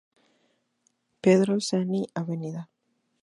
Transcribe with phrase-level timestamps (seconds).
[1.21, 2.27] Pedro Zanni, Av.